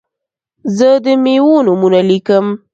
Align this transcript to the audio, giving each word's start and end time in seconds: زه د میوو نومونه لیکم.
زه 0.77 0.89
د 1.05 1.07
میوو 1.23 1.55
نومونه 1.67 1.99
لیکم. 2.09 2.45